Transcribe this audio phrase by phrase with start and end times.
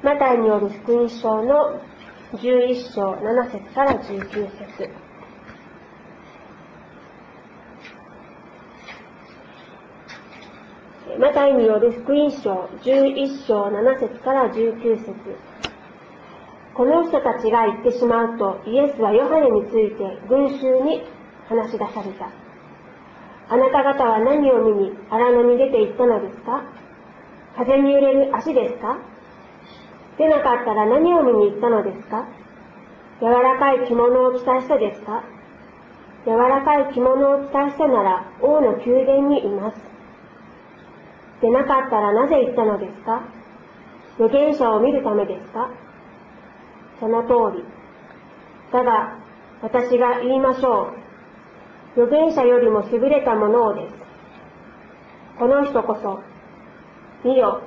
[0.00, 1.80] マタイによる福音書の
[2.32, 4.90] 11章7節から19節。
[11.18, 15.14] マタイによる福音書11章7節から19節。
[16.74, 21.02] この人たちが言ってしまうとイエスはヨハネについて群衆に
[21.48, 22.30] 話し出された。
[23.48, 26.62] あなた方は何を見に荒野に出て行ったのですか？
[27.56, 28.96] 風に揺れる足ですか？
[30.18, 32.26] 出なかったら何を見に行ったのですか？
[33.20, 35.22] 柔らかい着物を着た人ですか？
[36.26, 39.80] 柔らかい着物を着た人なら王の宮殿にいます
[41.40, 43.22] 出なかったらなぜ行ったのですか？
[44.18, 45.70] 預言者を見るためですか？
[46.98, 47.64] その通り。
[48.72, 49.18] だが、
[49.62, 50.92] 私が言いましょ
[51.96, 52.02] う。
[52.02, 53.94] 預言者よりも優れたものをです。
[55.38, 56.20] この人こそ、
[57.24, 57.62] 見よ、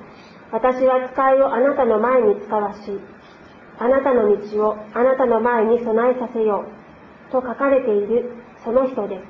[0.52, 3.00] 私は使いをあなたの前に使わし、
[3.80, 6.66] あなたの道をあなたの前に備えさせよ
[7.30, 8.32] う、と書かれている
[8.64, 9.24] その人です。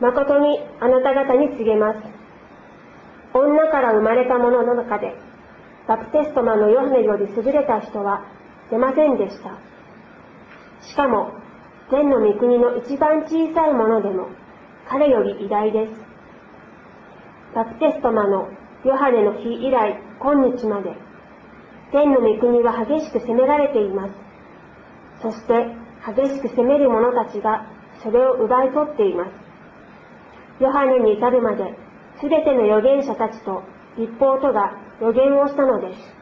[0.00, 1.98] 誠にあなた方に告げます。
[3.34, 5.14] 女から生まれた者の中で、
[5.86, 8.24] バプテストマのヨハネより優れた人は
[8.70, 9.58] 出ませんでした。
[10.80, 11.32] しかも、
[11.90, 14.28] 天の御国の一番小さいものでも、
[14.88, 15.92] 彼より偉大です。
[17.54, 18.48] バプテストマの
[18.84, 20.94] ヨハネの日以来、今日まで、
[21.90, 24.14] 天の御国は激しく責められています。
[25.22, 25.68] そして、
[26.06, 27.66] 激しく責める者たちが
[28.02, 29.30] それを奪い取っています。
[30.60, 31.74] ヨハネに至るまで、
[32.20, 33.62] すべての預言者たちと
[33.96, 36.14] 立法とが予言をしたのです。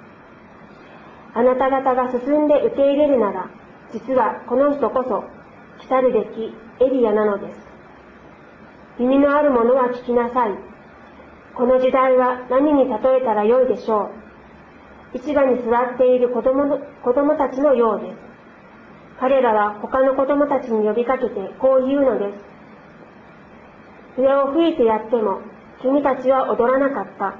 [1.35, 3.51] あなた方が進んで受け入れるなら、
[3.93, 5.25] 実はこの人こそ、
[5.89, 7.61] 来るべきエリアなのです。
[9.01, 10.72] 耳のある者は聞きなさい。
[11.55, 14.11] この時代は何に例えたらよいでしょ
[15.14, 15.19] う？
[15.19, 18.17] 市場に座っている子供の子供たちのようです。
[19.20, 22.44] 彼らは他の子供たちに呼びかけてこう言うのです。
[24.16, 25.41] 笛を吹いてやっても
[25.82, 27.34] 君たちは踊らなかった。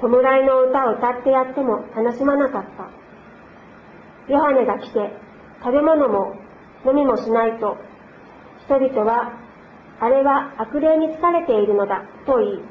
[0.00, 0.08] 弔
[0.42, 4.32] いの歌を歌ってやっても楽しまなかった。
[4.32, 5.12] ヨハネが来て、
[5.60, 6.34] 食べ物も
[6.84, 7.76] 飲みもしないと、
[8.66, 9.32] 人々は、
[10.00, 12.62] あれは悪霊に疲れているのだ、と言い、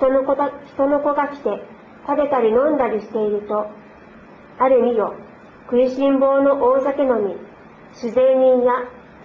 [0.00, 1.62] 人の子だ人の子が来て、
[2.06, 3.66] 食べたり飲んだりしていると、
[4.58, 5.14] あれ見よ、
[5.66, 7.36] 食いしん坊の大酒飲み、
[7.92, 8.72] 自然人や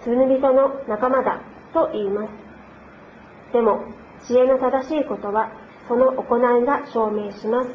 [0.04, 1.40] 罪人の仲間だ、
[1.72, 2.28] と言います。
[3.54, 3.86] でも、
[4.26, 5.50] 知恵の正しいことは、
[5.88, 7.70] その行いが証明します。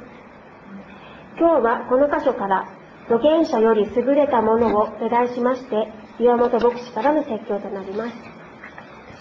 [1.40, 2.70] 今日はこの箇所から
[3.08, 8.12] 預言者より優れたものを手題しまして、岩本牧師からの説教となります。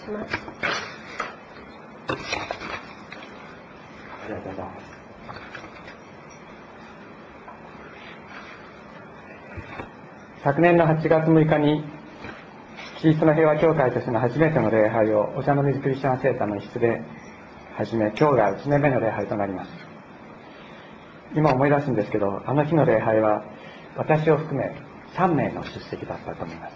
[0.05, 0.61] します
[4.31, 5.01] ありがとうございます。
[10.43, 11.83] 昨年の8月6日に、
[12.99, 17.03] キリストの平和協会としての初めての礼拝を、お茶の水クリスチャンセーターの一室で
[17.75, 19.71] 始め、今日が1年目の礼拝となります。
[21.35, 23.43] 今思い出すんですけど、あの日の礼拝は、
[23.97, 24.75] 私を含め
[25.15, 26.73] 3名の出席だったと思います。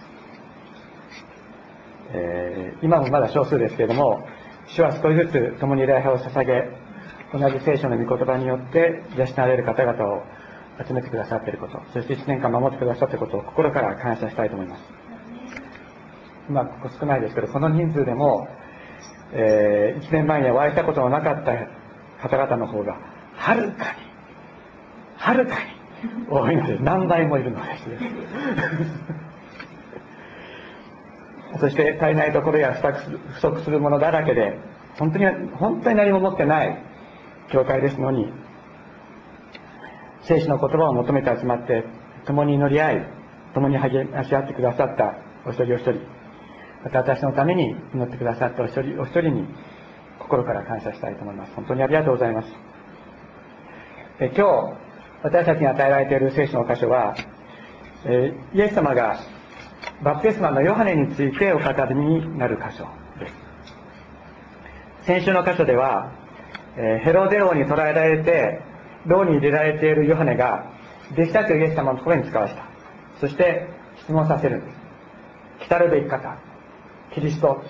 [2.14, 4.28] えー、今もまだ少数ですけれども、
[4.68, 6.85] 主は少しずつ共に礼拝を捧げ、
[7.38, 10.24] 同じ聖書の御言葉によって養われる方々を
[10.88, 14.82] 集めてくださっていること、そして1年間守ってくださっていることを心から感謝したいと思います。
[16.50, 18.48] 今、ここ少ないですけど、この人数でも、
[19.34, 21.52] えー、1年前にお会いしたことのなかった
[22.30, 22.98] 方々の方が、
[23.36, 24.00] はるかに、
[25.18, 25.76] はるかに
[26.30, 27.90] 多いので、何倍もいるのです。
[31.60, 34.58] そして足りないところや不足するものだらけで、
[34.98, 36.78] 本当に、本当に何も持ってない
[37.52, 38.32] 教会ですのに、
[40.24, 41.84] 聖書の言葉を求めて集まって、
[42.26, 43.08] 共に祈り合い、
[43.54, 45.94] 共に励まし合ってくださったお一人お一人、
[46.84, 49.48] また私のために祈ってくださったお一人お一人に
[50.20, 51.54] 心から感謝したいと思います。
[51.56, 52.48] 本当にありがとうございます。
[54.20, 54.78] え今日、
[55.24, 57.16] 私たちに与えられている聖書の箇所は、
[58.06, 59.20] えイエス様が
[60.04, 62.88] バプテスマのヨハネについてお語りになる箇所
[63.20, 63.34] です。
[65.04, 66.12] 先週の箇所では、
[66.78, 68.62] えヘロデ王に捕らえられて、
[69.06, 70.66] 牢に入れられているヨハネが、
[71.14, 72.66] 弟子たちをイエス様のところに使わした。
[73.20, 73.68] そして
[73.98, 74.78] 質問させるんです。
[75.66, 76.38] 来たるべき方、
[77.14, 77.64] キリスト、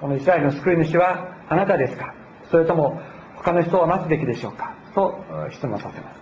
[0.00, 2.14] このイスラエルの救い主はあなたですか
[2.50, 3.00] それとも
[3.36, 6.18] 他の人を待つべきでしょうかと質問させます。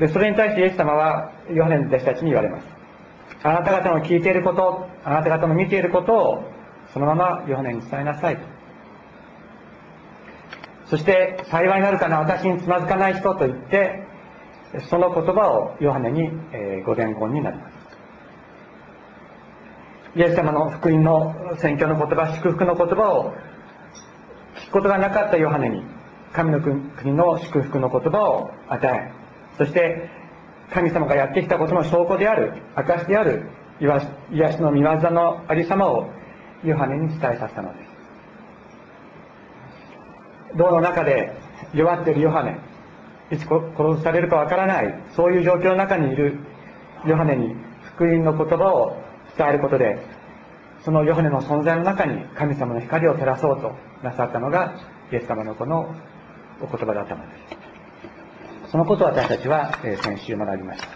[0.00, 2.66] で、それに対してイエス様はヨハネの弟子たちに言われます。
[3.44, 6.44] あなた方の聞いていること、あなた方の見ていることを
[6.92, 8.53] そのままヨハネに伝えなさいと。
[10.86, 14.06] そして幸いになるかな私につまずかない人と言って
[14.90, 17.84] その言葉をヨハネに、えー、ご伝言になります。
[20.16, 23.34] イエス様の福音の宣教の言葉祝福の言葉を
[24.56, 25.82] 聞くことがなかったヨハネに
[26.32, 29.12] 神の国の祝福の言葉を与え
[29.58, 30.08] そして
[30.72, 36.08] 神様がやってきたことの証拠である証である癒しの見業のありさまを
[36.64, 37.93] ヨハネに伝えさせたのです。
[40.56, 41.32] 牢の中で
[41.72, 42.58] 弱っているヨハネ。
[43.30, 44.94] いつ殺されるかわからない。
[45.16, 46.38] そういう状況の中にいる。
[47.06, 47.54] ヨハネに
[47.94, 48.96] 福音の言葉を
[49.36, 49.98] 伝えることで
[50.84, 53.72] そのヨハネの存在の中に神様の光を照らそうと
[54.02, 54.74] なさったのが
[55.12, 55.94] イエス様のこの
[56.60, 57.36] お言葉だったので
[58.64, 58.70] す。
[58.70, 60.88] そのことを私たちは先週学びました。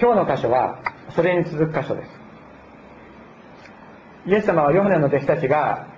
[0.00, 0.80] 今日の箇所は
[1.14, 2.10] それに続く箇所です。
[4.26, 5.88] イエス様はヨハネの弟子たちが、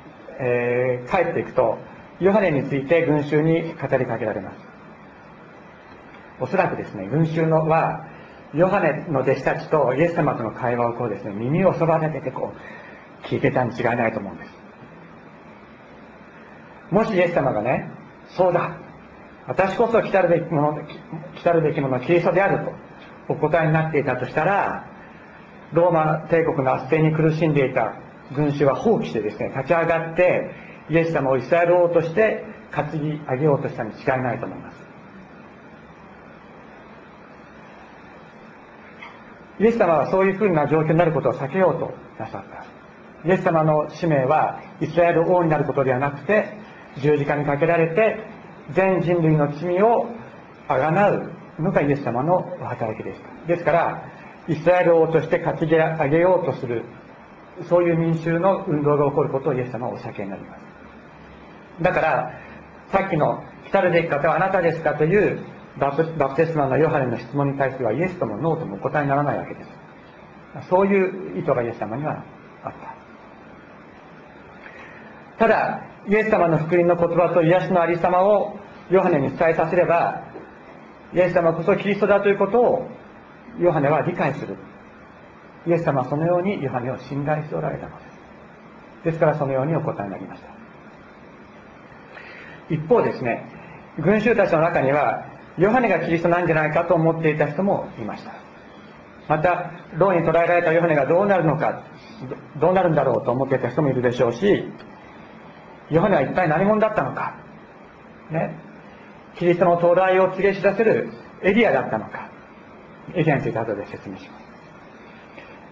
[0.41, 1.79] えー、帰っていくと
[2.19, 4.57] ヨハネについて群衆に語りかけられます。
[6.41, 8.07] おそらくですね群衆のは
[8.55, 12.53] ヨハネの弟子たちとイエス様との会話をこうですね耳をそば立ててこ
[13.23, 14.51] う聞いてたに違いないと思うんです。
[16.91, 17.91] もしイエス様がね
[18.37, 18.77] そうだ
[19.47, 20.79] 私こそ来たるべきもの
[21.37, 22.73] 来たるべきものキリストであると
[23.29, 24.87] お答えになっていたとしたら
[25.73, 27.95] ローマ帝国の圧政に苦しんでいた
[28.35, 30.51] 群衆は放棄してですね立ち上がって
[30.91, 34.81] イエス様をイスラエル王として担ぎ上げようとしたに違いないと思います。
[39.61, 43.29] イエス様はそういうふうな状況になることを避けようとなさった。
[43.29, 46.57] イエス様の使命はイスラエル王になることではなくて
[46.99, 48.25] 十字架にかけられて
[48.73, 50.09] 全人類の罪を
[50.69, 53.47] あがなうのがイエス様の働きでした。
[53.47, 54.03] ですから
[54.49, 56.85] イスラエル王として担ぎ上げようとする
[57.69, 60.61] そういう民衆の運動が起こることをイエス様はお避けになります。
[61.83, 62.33] だから
[62.93, 65.45] さっきの来たるべき方はあなたですかという
[65.79, 66.05] バプ
[66.37, 69.71] テスマのヨハネの質問に対してはイエスともノーともお答えにならないわけです。
[70.69, 72.25] そういう意図がイエス様には
[72.65, 72.73] あっ
[75.39, 75.47] た。
[75.47, 78.59] ただイエス様の福音の言葉と癒しのありさまを
[78.91, 80.25] ヨハネに伝えさせれば
[81.15, 82.89] イエス様こそキリストだということを
[83.61, 84.57] ヨハネは理解する。
[85.67, 89.05] イエス様はそのようにヨハネを信頼しておられたのです。
[89.05, 90.49] ですからそのようにお答えになりました。
[92.71, 93.45] 一方ですね
[93.99, 95.27] 群衆たちの中には
[95.59, 98.33] ヨハネがキリストなんじゃないかと思っていた人もいました。
[99.29, 101.85] また牢に捕らえられたヨハネがどうなるのか
[102.61, 104.65] どうなるんだろうと思っていた人もいるでしょうし
[105.89, 107.37] ヨハネは一体何者だったのか
[108.31, 108.57] ね
[109.39, 111.13] キリストの到来を告げ知らせる
[111.43, 112.29] エリアだったのか
[113.15, 114.40] エリアについて後で説明します。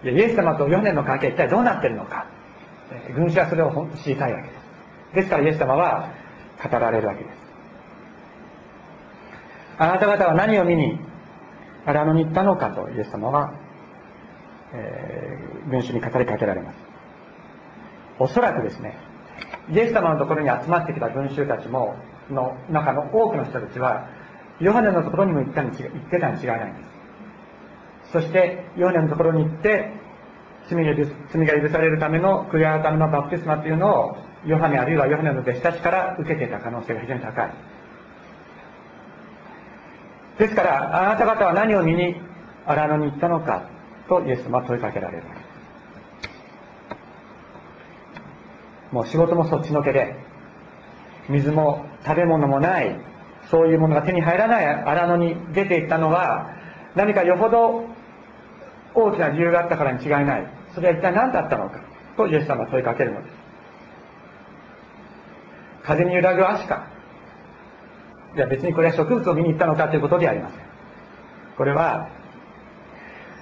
[0.03, 2.27] イエス様とヨネの関係は一体どうなってるのか。
[3.13, 5.15] 群衆はそれを知りたいわけです。
[5.15, 6.09] ですからイエス様は
[6.63, 7.37] 語られるわけです。
[9.77, 10.99] あなた方は何を見に
[11.85, 13.53] 荒野に行ったのかとイエス様は、
[14.73, 16.77] えー、群衆に語りかけられます。
[18.19, 18.97] おそらくですね
[19.71, 21.95] イエス様のところに集まってきた群衆たちも
[22.29, 24.07] の中の多くの人たちは
[24.59, 26.88] ヨハネのところにも行ったに行ってたに違いないんです。
[28.11, 29.91] そしてヨハネのところに行って
[30.69, 30.93] 罪が
[31.31, 37.53] 罪が許されるための悔い改めのバプテスマというのをヨハネあるいはヨハネの弟子たちから受けていた可能性が非常に高い。
[40.39, 42.15] ですからあなた方は何を見に
[42.65, 43.69] 荒野に行ったのか
[44.07, 45.23] とイエス様は問いかけられる。
[48.91, 50.15] もう仕事もそっちのけで
[51.27, 52.99] 水も食べ物もない
[53.51, 56.49] そういうものが手に入らない荒野に出ていったのは
[56.95, 57.85] 何かよほど
[58.93, 60.47] 大きな理由があったからに違いない。
[60.73, 61.79] それは一体何だったのか？
[62.17, 63.33] とイエス様は問いかけるのです。
[65.83, 66.87] 風に揺らぐ足か？
[68.35, 70.59] いや別にこれは植物を見に行ったのかということではありません。
[71.57, 72.09] これは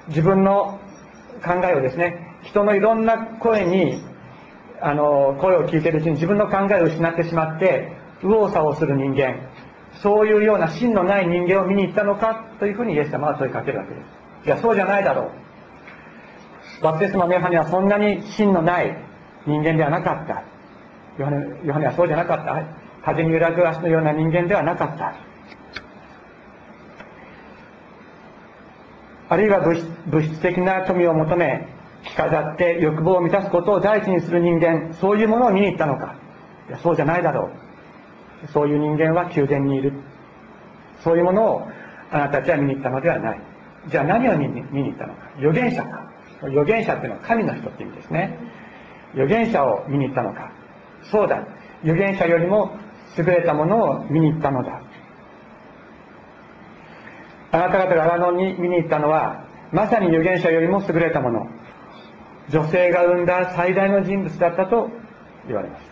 [0.08, 0.80] 自分の
[1.44, 4.01] 考えをですね人のいろんな声に
[4.82, 7.92] あの声を聞いてるうちに自分の考えを失ってしまって
[8.24, 9.50] 右往左往する人間。
[10.01, 12.46] そういうような真のない人間を見に行ったのか？
[12.60, 14.16] というふうにイエス様は問いかけるわけです。
[14.46, 15.32] いやそうじゃないだろ
[16.79, 16.84] う。
[16.84, 18.96] バプテスマのヨハネはそんなに芯のない
[19.46, 20.44] 人間ではなかった。
[21.17, 22.63] ヨハネヨハネはそうじゃなかった。
[23.03, 25.15] 風に揺らぐ足のような人間ではなかった。
[29.29, 31.67] あるいは物質的な富を求め
[32.03, 36.15] 着飾って欲望を満たすことを第一にする人間そういうものを見に行ったのか。
[36.70, 37.50] いやそうじゃないだろ
[38.46, 38.48] う。
[38.51, 39.94] そういう人間は宮殿にいる。
[41.03, 41.67] そういうものを
[42.12, 43.41] あなたたちは見に行ったのではない。
[43.89, 45.29] じゃあ何を見に行ったのか？
[45.38, 46.12] 預言者か？
[46.44, 48.38] 預言者っていうのは神の人って意味ですね。
[49.13, 50.51] 預言者を見に行ったのか？
[51.12, 51.48] そうだ。
[51.84, 52.77] 預言者よりも
[53.17, 54.82] 優れたものを見に行ったのだ。
[57.51, 61.48] あなた方が荒野に見に行ったのはまさに預言者よりも優れたもの。
[62.50, 64.89] 女性が生んだ最大の人物だったと
[65.48, 65.84] 言われます。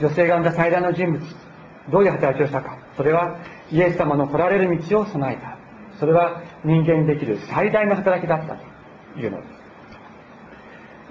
[0.00, 1.20] 女性が生んだ最大の人物
[1.90, 2.78] どういう働きをしたか？
[2.96, 3.36] それは
[3.72, 5.56] イエス様の来られる道を備えた。
[5.98, 9.46] それは人間にできる最大の働きだったというので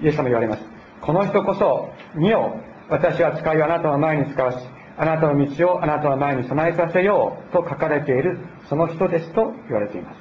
[0.00, 0.04] す。
[0.04, 0.62] イエス様言われます。
[1.00, 2.56] この人こそ見よ。
[2.88, 4.58] 私は使いあなたの前に使わし
[4.96, 8.38] あなたの道をあなたの前に備えさせようと書かれている
[8.68, 10.20] その人ですと言われています。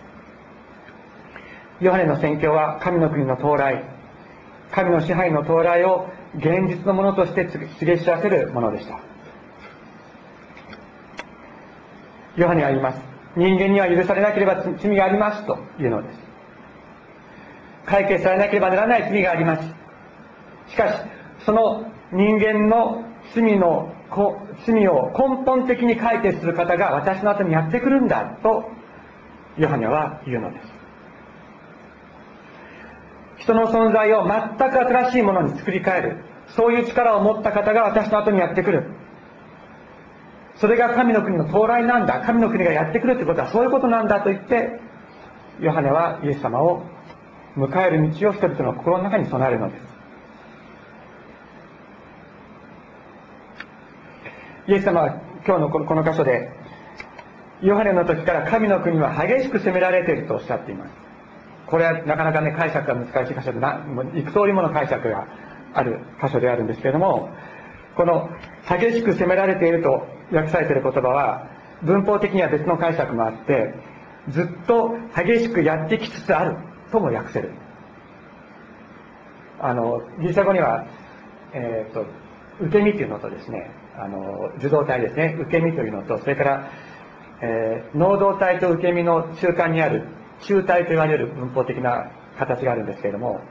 [1.82, 3.84] ヨハネの宣教は神の国の到来。
[4.72, 6.08] 神の支配の到来を
[6.38, 9.11] 現実のものとして告げ知らせるものでした。
[12.36, 13.02] ヨハネは言います。
[13.36, 15.46] 人間には許されなければ罪があります。
[15.46, 16.20] というのです。
[17.86, 19.68] 解決されなければならない罪があります。
[20.68, 20.96] しかし
[21.46, 23.94] その人間の罪の
[24.66, 28.38] 罪を根本的に解決する方が私の後にやってくるんだ。
[28.44, 28.70] と
[29.58, 30.82] ヨハネは言うのです。
[33.38, 36.18] 人の存在を全く新しいものに作り変える。
[36.50, 38.92] そういう力を持った方が私の後にやってくる。
[40.62, 42.22] それが神の国の到来なんだ。
[42.22, 44.80] 神の国がやってくるということはそういうことなんだと言って
[45.60, 46.84] ヨハネはイエス様を
[47.58, 49.84] 迎える道を人々の心の中に備えるのです。
[54.68, 56.52] イエス様は今日のこの箇所で
[57.64, 60.92] ヨハネの時から神の国は激しく責められているとおっしゃっています。
[61.66, 65.26] これはなかなかね解釈が難しい箇所でな幾通りもの解釈が
[65.74, 67.32] ある箇所であるんですけれども
[67.96, 68.30] この
[68.70, 71.48] 激しく責められていると訳されている言葉は
[71.84, 73.74] 文法的には別の解釈もあって
[74.30, 76.58] ずっと激しくやってきつつある
[76.92, 77.52] とも訳せる。
[79.60, 80.86] あのギリシャ語には、
[81.54, 82.06] えーと、
[82.60, 85.38] 受け身というのとですねあの受動体ですね。
[85.40, 86.72] 受け身というのとそれから、
[87.42, 90.08] えー、能動体と受け身の中間にある
[90.42, 93.42] 中体と言われる文法的な形があるんですけれども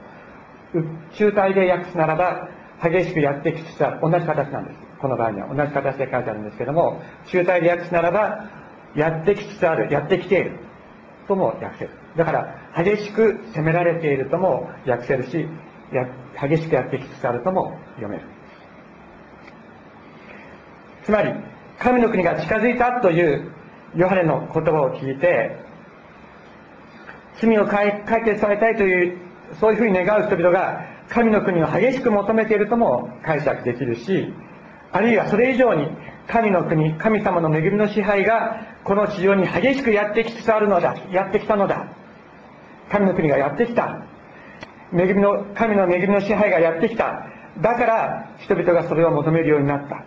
[1.14, 2.48] 中体で訳すならば
[2.82, 4.00] 激しくやってきつつある。
[4.00, 4.89] 同じ形なんです。
[5.00, 8.50] この場合には同じ形で書いてあるんですけども中体で訳すならば
[8.94, 10.58] やってきつつあるやってきている
[11.28, 11.90] とも訳せる。
[12.16, 15.46] だから激しく責められているとも訳せるし
[15.92, 16.06] や
[16.40, 18.22] 激しくやってきつつあるとも読める。
[21.04, 21.32] つまり
[21.78, 23.52] 神の国が近づいたという
[23.96, 25.56] ヨハネの言葉を聞いて
[27.40, 29.18] 罪を解決されたいという
[29.58, 34.32] そういうふうに願う人々が神の国を激しく求めているとも解釈できるし
[34.92, 35.88] あるいはそれ以上に
[36.26, 41.86] 神の国神様の恵みの支配がこの地上に激しくやってきつつあるのだやってきたのだ。
[42.90, 44.02] 神の国がやってきた。
[44.92, 47.26] 恵みの神の恵みの支配がやってきた。
[47.60, 50.04] だから人々がそれを求めるようになった。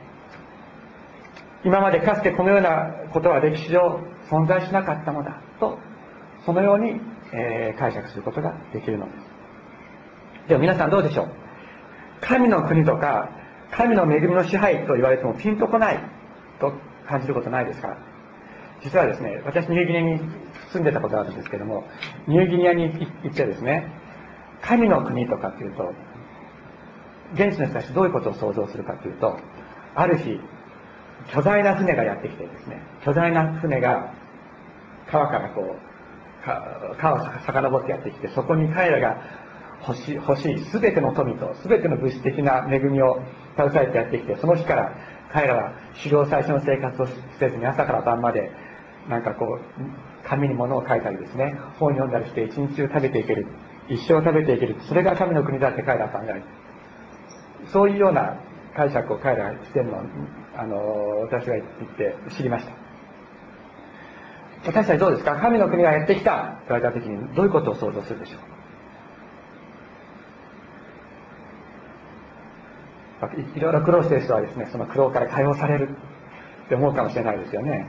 [1.63, 5.79] 今までかつてこのようなことは歴史上存在しなかったのだと
[6.45, 6.99] そのように、
[7.31, 10.49] えー、解釈することができるのです。
[10.49, 11.29] でも皆さんどうでしょう？
[12.19, 13.29] 神の国とか
[13.75, 15.99] 神の恵みの支配と言われてもピンとこない
[16.59, 16.73] と
[17.07, 17.97] 感じることないですか
[18.83, 20.19] 実はですね私ニューギニアに
[20.71, 21.85] 住んでたことがあるんですけども
[22.27, 23.91] ニューギニアに行ってですね
[24.61, 25.93] 神の国とかっていうと
[27.33, 29.37] 現地の人たちどういうことを想像するかというと
[29.95, 30.39] ある日
[31.33, 34.13] 巨大な船がやってきてですね巨大な船が
[35.09, 39.21] 川からこう川を遡ってやってきてそこに彼らが
[39.87, 43.21] 欲しい欲しい全ての富と全ての物質的な恵みを
[43.55, 44.91] 携えてやってきてその日から
[45.31, 47.07] 彼らは狩猟最初の生活を
[47.39, 48.51] せずに朝から晩まで
[49.09, 53.47] なんかこう紙に物を書いたりですね本読んだりして一日中食べていける
[53.89, 56.43] 一生食べていけるそれが神の国だって彼らは考える。
[57.71, 58.37] そういうような
[58.75, 60.01] 解釈を彼らがしてるのを
[60.55, 61.67] あの私が行っ
[61.97, 62.71] て知りました。
[64.65, 65.35] 私たちどうですか？
[65.39, 68.52] 神の国がやってきたと言われた時にどういうことを想像するでしょう？
[73.31, 75.89] いろいろ苦労している人はですねその苦労から解放される
[76.65, 77.87] って思うかもしれないですよね。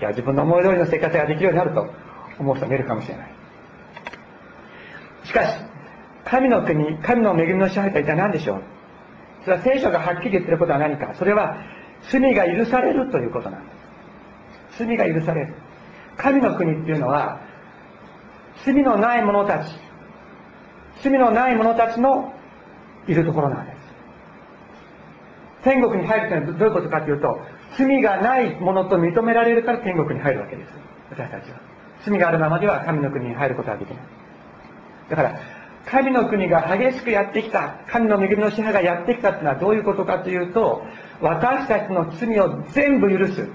[0.00, 1.88] いや自分の思い通りの生活ができるようになると
[2.38, 3.30] 思う人もいるかもしれない。
[5.24, 5.54] しかし
[6.24, 8.62] 神の国神の恵みの支配とは一体何でしょう？
[9.44, 11.14] それは聖書がはっきり言ってることは何か？
[11.14, 11.56] それは
[12.10, 13.70] 罪が許されるということなんで
[14.72, 14.78] す。
[14.84, 15.54] 罪が許される。
[16.16, 17.40] 神の国っていうのは
[18.64, 19.70] 罪のない者たち
[21.02, 22.32] 罪のない者たちの
[23.08, 23.71] いるところなんです。
[25.64, 27.40] 天国に入るというのはどういうことかというと
[27.78, 30.70] 罪がないものと認められるから天国に入るわけです。
[31.10, 31.60] 私たちは。
[32.04, 33.98] 罪があるままでは神の国に入ることはできない。
[35.10, 35.40] だから
[35.86, 37.76] 神の国が激しくやってきた。
[37.88, 40.84] 神の恵みの支配がやってきたっていうのはどういうことかというと
[41.20, 43.48] 私たちの罪を全部許す。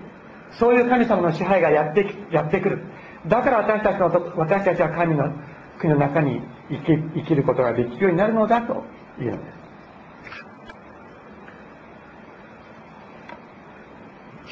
[0.51, 2.83] そういう神様の支配がやってやってくる。
[3.27, 5.31] だから私たちの私たちは神の
[5.79, 8.83] 国の中に生き生きることができるようになるのだと
[9.19, 9.66] いうのです。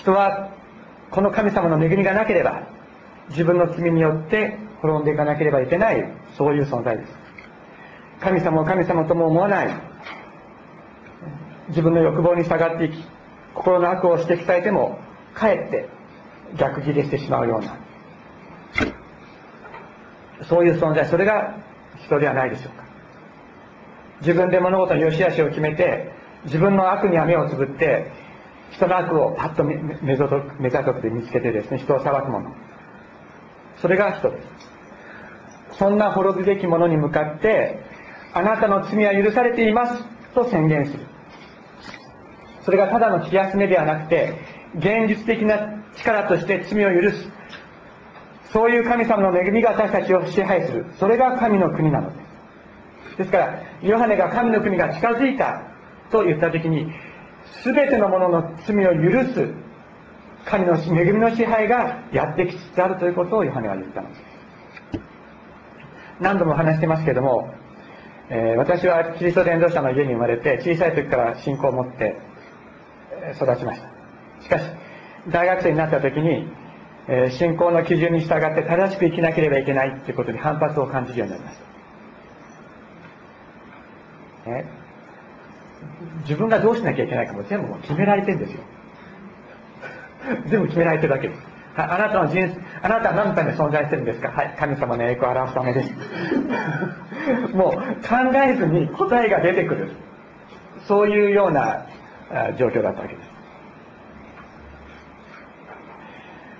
[0.05, 0.51] 人は
[1.09, 2.67] この神様の恵みがなければ
[3.29, 7.12] 自分の罪によって滅んでいかなければいけないそういう存在です。
[8.19, 9.81] 神様を神様とも思わない
[11.69, 13.03] 自分の欲望に従っていき
[13.55, 15.00] 心の悪をしてきたえても
[15.33, 15.89] かえって
[16.55, 17.75] 逆ギレしてしまうような
[20.47, 21.07] そういう存在。
[21.07, 21.55] それが
[22.05, 22.85] 人ではないでしょうか。
[24.21, 26.12] 自分で物事の良し悪しを決めて
[26.43, 28.12] 自分の悪には目をつぶって
[28.72, 30.27] 人の悪をパッと目目ざ
[30.84, 32.53] とくで見つけてですね人を裁くもの。
[33.81, 34.48] それが人です。
[35.77, 37.79] そんな滅ぶべき者に向かって
[38.34, 40.03] あなたの罪は許されています。
[40.34, 41.00] と宣言する。
[42.63, 44.34] それがただの気休めではなくて
[44.75, 47.29] 現実的な力として罪を許す。
[48.51, 50.86] そういう神様の恵みが私たちを支配する。
[51.00, 52.24] それが神の国なので
[53.13, 53.17] す。
[53.17, 55.62] ですからヨハネが神の国が近づいた
[56.12, 56.91] と言った時に
[57.64, 59.54] 全ての者の罪を許す
[60.46, 64.22] 神の恵みの支配がやってきつつあるということをヨハネは言ったのです。
[66.20, 67.54] 何度も話してますけども、
[68.30, 72.16] えー、私はキリスト伝道者の家に生まれて小さい時から信仰を持って
[73.36, 73.90] 育ちました。
[74.42, 74.64] しかし
[75.30, 76.48] 大学生になった時に、
[77.08, 81.58] えー、信仰の基準に従って正しく生きなければいけないということに反発を感じるようになりまし
[84.46, 84.66] た、ね、
[86.22, 88.60] 自分がどうしなきゃいけないかも全部もう決められてるんですよ
[90.48, 91.42] 全部決められてるだけです。
[91.75, 94.30] はあなたの人生、あなたは何のために存在してるんですか？
[94.30, 95.92] はい、神様の栄光を表すためです。
[97.56, 97.82] もう考
[98.34, 99.92] えずに答えが出てくる。
[100.88, 101.86] そういうような
[102.58, 103.22] 状況だったわけで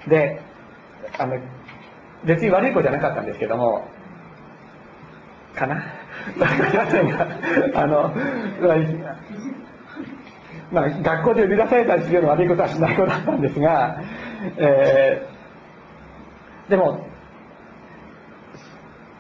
[0.04, 0.10] す。
[0.10, 0.42] で、
[1.18, 1.38] あの、
[2.26, 3.88] 別に悪い子じゃなかったんですけども、
[5.56, 5.82] かな？
[7.76, 8.14] あの、
[10.72, 14.02] まあ、学校で呼び出されたりするような悪いことはしない子だったんですが、
[14.58, 17.06] えー、でも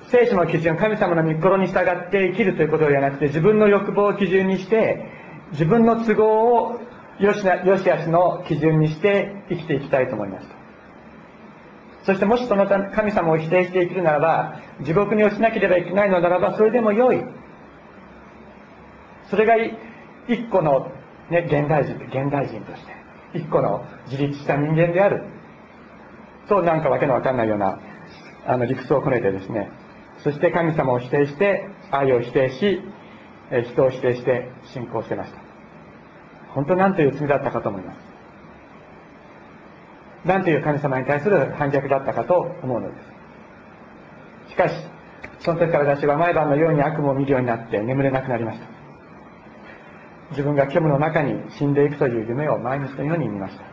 [0.09, 5.05] 聖書の基準神様の御心に従って生きるということではなくて自分の欲望を基準にして
[5.51, 6.79] 自分の都合を
[7.19, 10.64] よしなよしあしの基準にして生きていきたいと思いました。
[12.05, 17.23] そしてもしその神様を否定して生きるならば地獄に落ちなければいけないのならばそれでも良い
[19.29, 19.55] それが
[20.27, 20.91] 一個の
[21.29, 22.93] ね、現代人、現代人として、
[23.33, 25.23] 一個の自立した人間である。
[26.47, 27.79] と、なんかわけのわかんないような、
[28.45, 29.71] あの、理屈を込めてですね、
[30.23, 32.81] そして神様を否定して、愛を否定し、
[33.71, 35.39] 人を否定して信仰してました。
[36.53, 38.14] 本当に何という罪だったかと思います。
[40.25, 42.95] 何という神様に対する反逆だったかと思うので
[44.47, 44.51] す。
[44.51, 44.75] しかし、
[45.39, 48.75] その時から私は毎晩のように悪夢を見るようになって眠れなくなりました。
[50.31, 53.63] 自分が虚無の中に死んでいくという夢を毎日のように見ました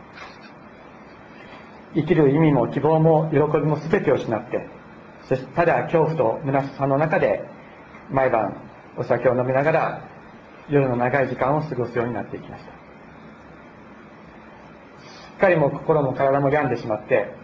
[1.94, 4.68] 生きる意味も希望も喜びも全てを失って
[5.28, 7.44] そしてただ恐怖と虚しさの中で
[8.10, 8.56] 毎晩
[8.96, 10.08] お酒を飲みながら
[10.68, 12.81] 夜の長い時間を過ごすようになっていきました
[15.42, 17.34] かりも心も体も病んでしまって、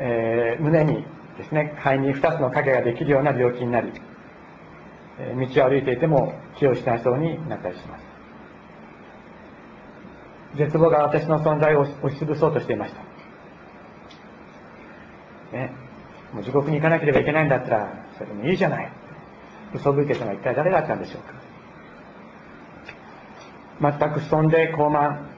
[0.00, 1.04] えー、胸に
[1.38, 3.92] ですね肺に2つの影ができるような病気になり
[5.54, 8.04] 道を歩いていても気を失いそうになったりします。
[10.56, 13.02] 絶望が私の存在を押しつぶそうとしていました。
[15.56, 15.70] ね。
[16.32, 18.90] もう地獄に行かなければいけないんだったらそれでもいいじゃない。
[19.74, 21.22] 嘘吹いてたのは一体誰だったんでしょう
[23.82, 23.98] か。
[23.98, 25.29] 全く潜んで高慢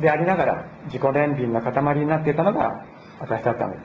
[0.00, 2.84] でありながら自己憐憫の塊になっていたのが
[3.20, 3.82] 私だったのです。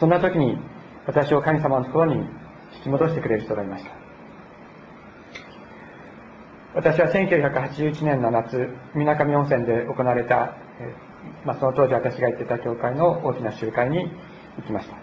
[0.00, 0.58] そんな時に
[1.06, 2.16] 私を神様のところに
[2.76, 3.90] 引き戻してくれる人がいました。
[6.74, 10.56] 私は1981年の夏水上温泉で行われた、
[11.44, 14.10] まあ、その当時私が行ってた教会の大きな集会に
[14.56, 14.96] 行きました。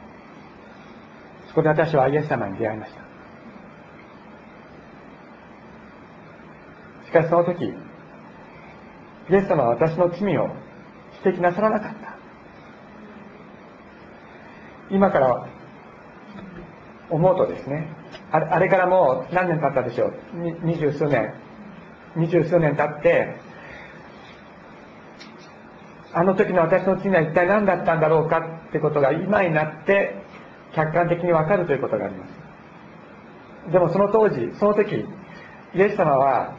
[1.48, 3.02] そこで私はイエス様に出会いました。
[7.06, 7.74] しかしその時
[9.30, 10.50] イエス様は私の罪を
[11.24, 12.16] 指摘なさらなかった。
[14.92, 15.48] 今から
[17.10, 17.88] 思うとですね
[18.32, 20.14] あれあれからもう何年経ったでしょう？
[20.64, 21.34] 二十数年。
[22.16, 23.36] 二十数年経って
[26.12, 28.40] あの時の私の罪は一体何だったんだろうか
[28.70, 30.16] ってことが今になって
[30.74, 32.26] 客観的にわかるということがありま
[33.68, 33.72] す。
[33.72, 35.06] でもその当時その時
[35.76, 36.58] イエス様は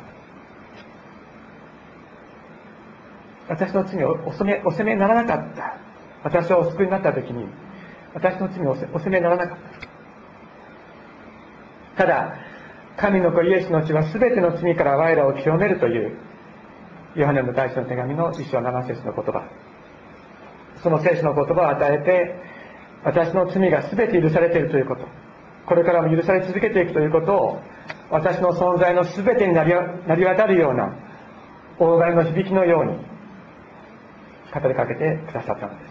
[3.51, 5.77] 私の罪をお責めお責めにならなかった。
[6.23, 7.47] 私をお救いになった時に
[8.15, 9.59] 私の罪をお責めにならなかっ
[11.97, 12.05] た。
[12.05, 12.37] ただ
[12.97, 16.17] 神の子イエスの血は全ての罪から我らを清めるという
[17.17, 19.43] ヨハネの大使の手紙の一章7節の言葉。
[20.83, 22.37] その聖書の言葉を与えて
[23.05, 25.09] 私の罪が全て許されているということ。
[25.67, 27.61] これからも許され続けていくということを
[28.11, 29.75] 私の存在の全てになり
[30.07, 30.95] なり渡るような
[31.81, 33.10] 大金の響きのように
[34.53, 35.91] 語りかけてくださったのです。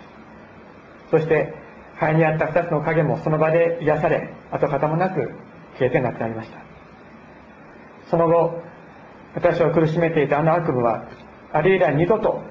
[1.11, 1.53] そして
[1.95, 5.31] 肺にあった2つの影もその場で癒され跡形もなく
[5.77, 6.59] 消えてなくなりました。
[8.09, 8.61] その後
[9.35, 11.05] 私を苦しめていたあの悪夢は
[11.53, 12.41] あれ以来二度と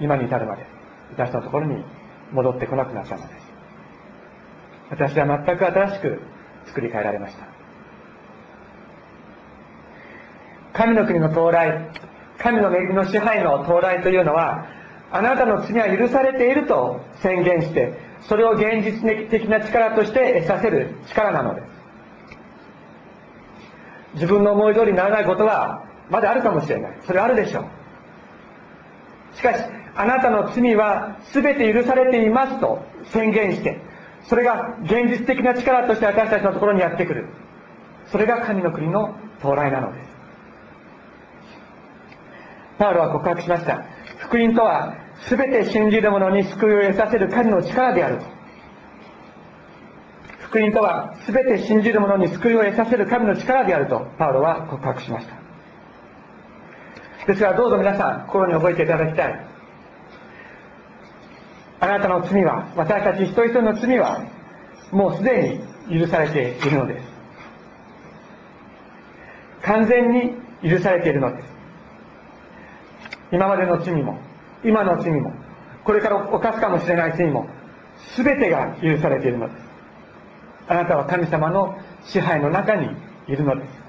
[0.00, 0.66] 今に至るまで
[1.16, 1.82] 私のところに
[2.32, 3.46] 戻ってこなくなったのです。
[4.90, 6.20] 私は全く新しく
[6.66, 7.46] 作り変えられました。
[10.72, 11.90] 神の国の到来
[12.38, 14.66] 神の恵みの支配の到来というのは
[15.10, 21.66] あなたの罪は許されていると宣言してそれを現実的な力として得させる力なのです。
[24.14, 26.98] 自分の思い通りにならないことはまだあるかもしれない。
[27.06, 29.36] それはあるでしょう。
[29.36, 29.64] しかし
[29.94, 33.80] あなたの罪は全て許されていますと宣言して
[34.24, 37.28] それが現実的な力として私たちのところにやってくる。
[38.06, 40.08] それが神の国の到来なのです。
[42.78, 43.84] パウロは告白しました。
[44.26, 44.96] 福音とは
[45.28, 48.20] 全て信じる者に救いを得させる神の力である。
[50.40, 55.36] 福音とは全て信じる者に救いを得させる神の力であるとパウロは告白しました。
[57.26, 59.46] ですからどうぞ皆さん心に覚えていただきたい。
[61.78, 64.24] あなたの罪は私たち一人一人の罪は
[64.90, 67.06] もうすでに許されているのです。
[69.62, 70.34] 完全に
[70.68, 71.55] 許されているのです。
[73.32, 74.18] 今までの罪も
[74.64, 75.32] 今の罪も
[75.84, 77.48] これから犯すかもしれない罪も
[78.16, 79.66] 全てが許されているのです。
[80.68, 82.88] あなたは神様の支配の中に
[83.28, 83.86] いるのです。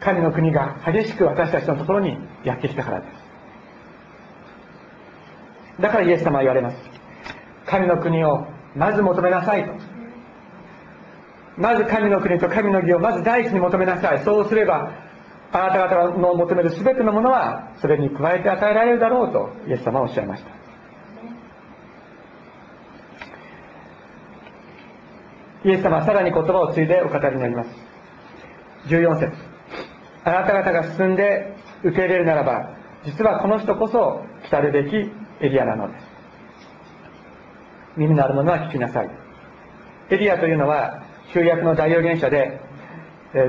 [0.00, 3.06] 神の国が激しく私たちのところにやってきたからで
[5.78, 5.82] す。
[5.82, 6.76] だからイエス様は言われます。
[7.66, 9.72] 神の国をまず求めなさいと。
[11.56, 14.22] まず神の国と神の義をまず第一に求めなさい。
[14.22, 14.92] そうすれば
[15.52, 20.50] あなた方の求める全てのものはそれに加えて与えられるだろうとイエス様はおっしゃいました。
[25.64, 27.70] イエス様はさらに言葉を継いでお語りになります。
[28.86, 29.32] 14節。
[30.24, 36.06] あなた方が進んで受け入れるならば実はこの人こそ来たるべきエリアなのです。
[37.96, 39.10] 耳のある者は聞きなさい。
[40.10, 42.60] エリアというのは旧約の大預言者で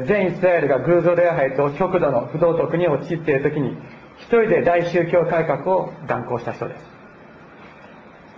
[0.05, 3.77] 全イスラエルが偶像礼拝と極度の不道徳に陥っている時に
[4.17, 6.83] 一人で大宗教改革を断行した人です。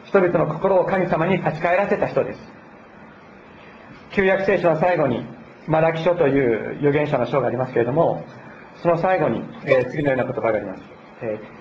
[0.05, 2.39] 人々の心を神様に立ち返らせた人です。
[4.11, 5.25] 旧約聖書の最後に
[5.67, 8.23] マラキ書という預言者の書がありますけれども
[8.81, 10.81] その最後に、えー、次のような言葉があります、
[11.21, 11.59] えー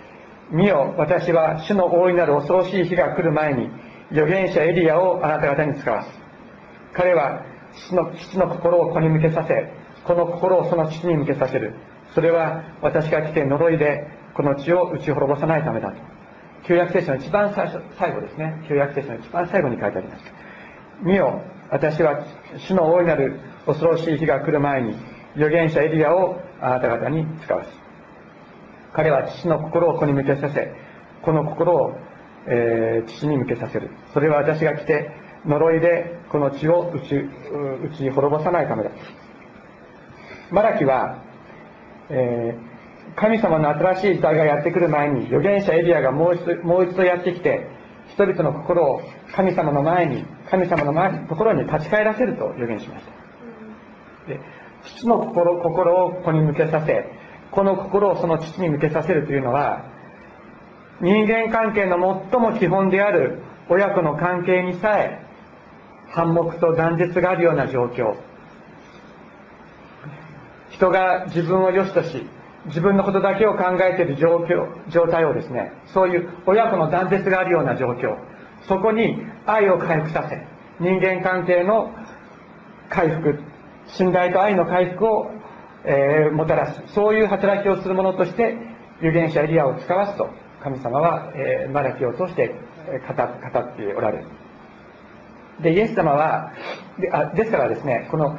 [0.51, 3.69] 見よ私は主の大いなる恐ろしい日が来る前に
[4.11, 6.09] 預言者エリアをあなた方に使わす。
[6.95, 9.73] 彼は父の父の心を子に向けさせ
[10.05, 11.75] この心をその父に向けさせる。
[12.15, 15.97] それは私が来て呪いでこの地を打ち滅ぼさないためだと。
[16.67, 18.65] 旧約聖書の一番最初最後ですね。
[18.69, 20.25] 旧約聖書の一番最後に書いてあります。
[21.03, 22.25] 見よ私は
[22.57, 24.97] 主の大いなる恐ろしい日が来る前に
[25.35, 27.71] 預言者エリアをあなた方に使わす。
[28.95, 30.73] 彼は父の心を子に向けさせ
[31.23, 31.93] この心を、
[32.47, 33.91] えー、父に向けさせる。
[34.15, 35.11] それは私が来て
[35.49, 38.91] 呪いでこの地を打ち打ち滅ぼさないためだ。
[40.51, 41.23] マラキは、
[42.11, 47.67] えー、神様の新しい時代がやってくる前に預言者エリアがもう一度もう一度やってきて
[48.13, 49.03] 人々の心を
[49.35, 53.13] 神様の前に神様の前ところに立ち返らせると予言しました。
[54.29, 54.41] で
[54.85, 57.11] 父の心心を子に向けさせ
[57.51, 59.85] この心をその父に向けさせるというのは
[61.01, 61.97] 人間関係の
[62.31, 65.28] 最も基本である親子の関係にさえ
[66.11, 68.17] 反目と断絶があるような状況。
[70.71, 72.27] 人が自分を良しとし
[72.67, 78.17] 自分のことだけを考えている状況状態をですねそういう親子の断絶があるような状況。
[78.69, 80.37] そこに愛を回復させ
[80.81, 81.93] 人間関係の
[82.91, 83.41] 回復
[83.87, 85.39] 信頼と愛の回復を
[85.85, 86.83] えー、もたらす。
[86.95, 88.59] そういう働きをする者として
[88.99, 90.29] 預言者エリアを使わすと
[90.63, 94.25] 神様は、えー、マラキを通して語語っておられる。
[95.61, 96.53] で、イエス様は、
[96.99, 98.39] であですからですね、この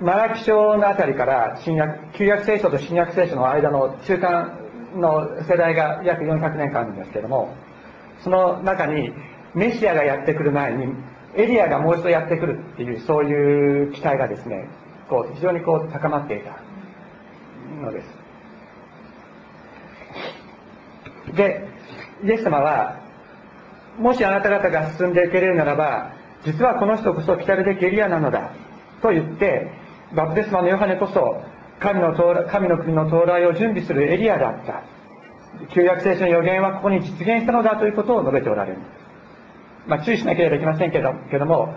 [0.00, 4.58] マラキ書のあたりから新約、旧約聖書と新約聖書の間の中間
[4.96, 7.54] の世代が約400年間あるんですけども、
[8.22, 9.12] その中に
[9.54, 10.94] メシアがやってくる前に、
[11.36, 14.68] エリアがもう一度やってくるっていう、そういう期待がですね、
[15.08, 16.56] こう、非常にこう高まっていた
[17.82, 18.24] のです。
[21.34, 21.68] で、
[22.24, 23.00] イエス様は、
[23.98, 26.12] もしあなた方が進んでいけるならば、
[26.44, 28.52] 実はこの人こそ来たるべきエリアなのだ、
[29.02, 29.70] と言って、
[30.14, 31.42] バプテスマのヨハネこそ
[31.80, 32.14] 神の
[32.50, 34.82] 神の国の到来を準備するエリアだった。
[35.72, 38.78] 旧約聖書の予言はここに実現したのだということを述べておられる。
[39.86, 41.74] まあ、注意しなければいけませんけどけども、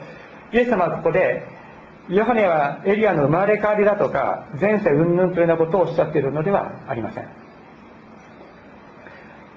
[0.53, 1.43] イエス様はここで、
[2.09, 7.27] ヨハネはエリアの生まれ変わりだとか、前世云々というようなことをおっしゃっているのではありません。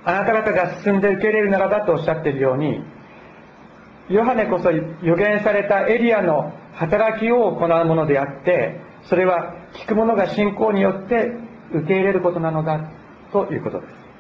[0.05, 2.83] あなた方が進んで受け入れるならばとおっしゃっているように、
[4.11, 4.83] ヨハネこそ予
[5.17, 11.33] 言されたエリアの働きを行うものであって、それは聞く者が信仰によって
[11.73, 12.91] 受け入れることなのだ
[13.33, 14.11] ということです。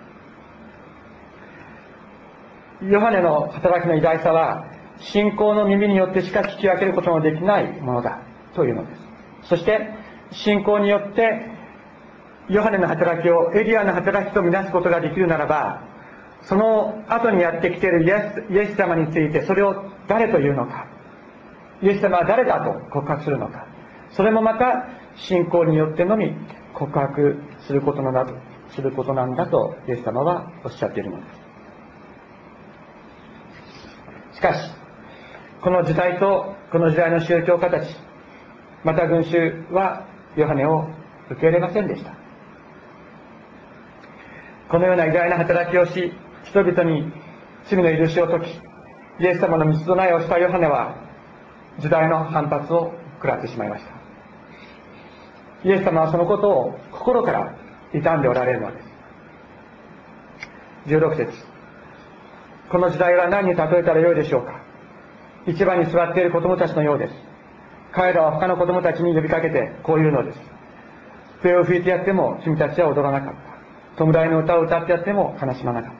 [2.88, 4.64] ヨハネの働きの偉大さは、
[5.00, 8.20] 信仰の耳によってしか聞き分けることのできないものだ
[8.54, 8.94] というので
[9.42, 9.48] す。
[9.48, 9.90] そして、
[10.30, 11.50] 信仰によって、
[12.48, 15.89] ヨハネの働きをエリアの働きとみなすことができるならば、
[16.42, 20.86] その後にやってきているイエス様についてそれを誰というのか、
[21.82, 23.66] イエス様は誰だと告白するのか、
[24.12, 26.34] それもまた信仰によってのみ
[26.74, 28.26] 告白することなんだ
[28.70, 31.22] することなんだとイエス様はおっしゃっているので
[34.32, 34.36] す。
[34.38, 34.70] しかし、
[35.60, 37.94] この時代とこの時代の宗教家たち、
[38.84, 40.88] また群衆はヨハネを
[41.30, 42.14] 受け入れませんでした。
[44.70, 46.12] このような偉大な働きをし、
[46.44, 47.12] 人々に
[47.68, 50.96] 罪の許しを解き、イエス様の道備えをしたヨハネは、
[51.78, 53.90] 時代の反発を食らってしまいました。
[55.68, 57.54] イエス様はそのことを心から
[57.92, 58.90] 傷んでおられるのです。
[60.86, 61.32] 16節
[62.70, 64.60] この時代は何に例えたらよいでしょうか
[65.46, 67.14] 一番に座っている子供たちのようです。
[67.92, 70.38] 彼らは他の子供たちに呼びかけてこう言うのです。
[71.42, 73.34] 笛を吹いてやっても君たちは踊らなかっ
[73.96, 74.04] た。
[74.04, 75.92] 弔いの歌を歌ってやっても悲しまなかっ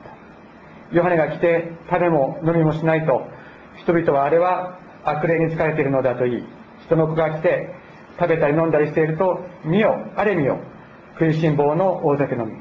[0.91, 3.21] ヨハネが来て食べも飲みもしないと
[3.81, 6.43] 人々はあれは悪霊に疲れているのだと言い
[6.85, 7.73] 人の子が来て
[8.19, 10.59] 食べたり飲んだりしていると見よあれ見よ
[11.13, 12.53] 食いしん坊の大酒飲み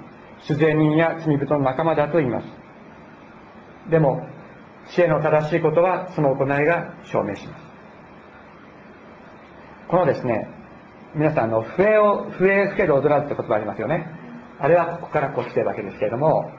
[0.42, 2.46] 酒税人や罪人の仲間だと言います。
[3.90, 4.26] でも
[4.94, 7.64] 知恵の正しいことはその行いが証明します。
[9.88, 10.48] このですね
[11.14, 14.06] 皆さんの笛を笛吹けど踊らずって言葉ありますよね。
[14.58, 16.50] あれはここからこう来てるわけですけれども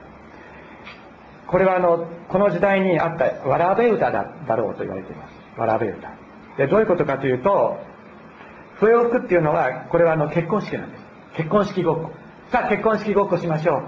[1.51, 5.59] これはあのこの時代にあったわらべ歌だだろうと言われています。
[5.59, 6.09] わらべ歌。
[6.57, 7.77] でどういうことかというと
[8.79, 11.03] 笛を吹くっていうのはこれはあの結婚式なんです。
[11.35, 12.11] 結婚式ごっこ。
[12.51, 13.83] さあ結婚式ごっこしましょ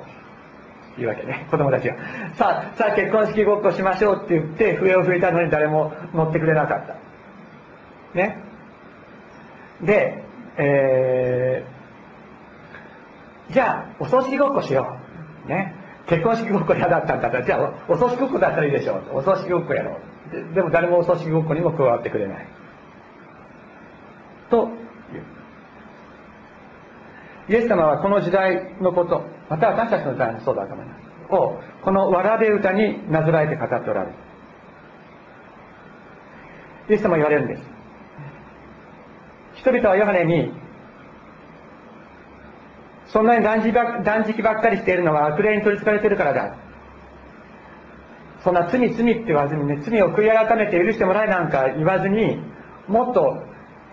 [0.98, 1.02] う。
[1.02, 1.48] いうわけね。
[1.50, 1.96] 子供たちが。
[2.36, 6.96] さあさあ結婚式ごっこしましょうって言って笛を吹いたのに誰も乗ってくれなかった。
[8.14, 8.44] ね。
[9.82, 10.22] で
[10.58, 15.00] えー、じゃあお葬式ごっこしよ
[15.46, 15.50] う。
[15.50, 15.83] ね。
[16.08, 19.98] 結婚式ごっこ嫌だったんだったらじゃあお葬式ごっこだったらいいでしょうお葬式ごっこやろ
[20.32, 22.48] うででも誰もお葬式ごっこにも加わってくれない
[24.50, 24.70] と
[27.50, 31.34] イエス様はこの時代のこと、また私たちの時代もそうだと思います。
[31.34, 34.14] を、このわらべ歌になぞらえて語っておられる。
[36.90, 37.64] イエス様は言われるんです。
[39.56, 40.54] 人々はヨハネに、
[43.14, 46.56] そんなに断食ば断食ばっかりしているのは悪霊に取りつかれているからだ。
[48.44, 52.40] そんな罪罪って言わずにね、罪を悔い改めて許してもらえなんか言わずに、
[52.88, 53.42] もっと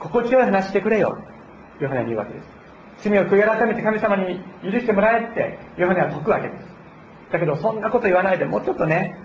[0.00, 1.18] 心地よい話してくれよ。
[1.80, 2.60] ヨハネに言うわけです。
[3.02, 6.64] 罪を悔い改めて神様に許してもらえってヨハネは説くわけです
[7.32, 9.16] だけどそんなこと言わないでもうちょっとね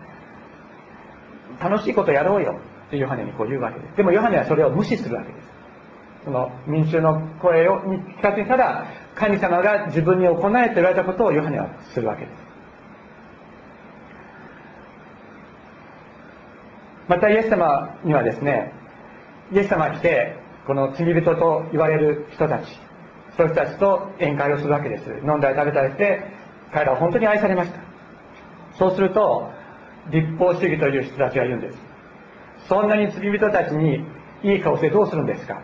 [1.60, 5.55] 楽しいことやろうよってヨハネにこう言うわけですでもヨハネはそれを無視するわけです
[6.26, 8.86] その民衆の声をに聞かずにただ
[9.16, 12.46] 神様が自分に行えと言われたことをヨハネはするわけです
[17.08, 18.74] またイエス様にはですね
[19.54, 20.36] イエス様が来て
[20.66, 22.66] この罪人と言われる人たち
[23.38, 25.10] そういう人たちと宴会をするわけです。
[25.10, 26.24] 飲んだり食べたりして、
[26.72, 27.80] 彼らは本当に愛されました。
[28.78, 29.52] そうすると、
[30.10, 31.78] 立法主義という人たちが言うんです。
[32.70, 34.06] そんなに罪人たちに
[34.42, 35.62] いい顔してどうするんですか？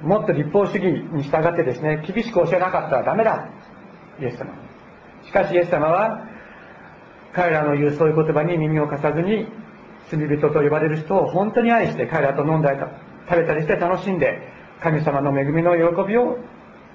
[0.00, 3.48] もっと立法主義に従ってですね、厳しく教えなかったらダメだ。
[4.20, 4.52] イエス様。
[5.24, 6.26] しかしイエス様は、
[7.32, 9.46] 彼らの言うそういう言葉に耳を貸さずに、
[10.10, 12.80] 罪人と呼ばれる人を本当に愛して彼らと飲んだり
[13.28, 14.40] 食べたりして楽しんで
[14.80, 16.38] 神様の恵みの喜びを